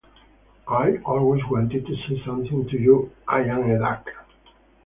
I 0.67 0.97
always 1.05 1.43
wanted 1.45 1.85
to 1.85 1.95
say 1.95 2.19
something 2.25 2.67
to 2.69 2.75
you... 2.75 3.11
I 3.27 3.41
am 3.41 3.69
a 3.69 3.77
duck! 3.77 4.09